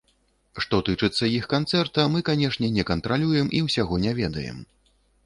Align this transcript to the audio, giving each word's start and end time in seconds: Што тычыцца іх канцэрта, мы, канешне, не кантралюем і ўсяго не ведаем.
Што 0.63 0.77
тычыцца 0.87 1.27
іх 1.39 1.43
канцэрта, 1.53 2.05
мы, 2.13 2.21
канешне, 2.29 2.71
не 2.79 2.87
кантралюем 2.91 3.53
і 3.59 3.63
ўсяго 3.67 4.01
не 4.07 4.15
ведаем. 4.23 4.57